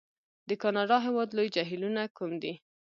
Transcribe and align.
د 0.49 0.49
کانادا 0.61 0.97
د 1.01 1.03
هېواد 1.05 1.29
لوی 1.37 1.47
جهیلونه 1.55 2.01
کوم 2.17 2.31
دي؟ 2.43 2.53